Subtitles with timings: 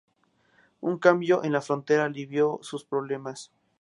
[0.81, 3.51] Un cambio en la frontera alivió esos problemas.